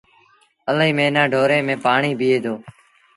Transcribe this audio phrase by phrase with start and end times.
[0.69, 2.53] الهيٚ موهيݩآ ڍوري ميݩ پڻيٚ بيٚهي دو۔